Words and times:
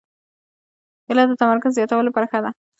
کېله 1.05 1.23
د 1.27 1.33
تمرکز 1.41 1.71
زیاتولو 1.77 2.07
لپاره 2.09 2.29
ښه 2.31 2.39
ده. 2.43 2.51